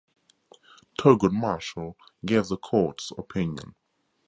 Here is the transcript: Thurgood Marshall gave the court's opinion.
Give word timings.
Thurgood 0.99 1.31
Marshall 1.31 1.95
gave 2.25 2.47
the 2.47 2.57
court's 2.57 3.11
opinion. 3.19 3.75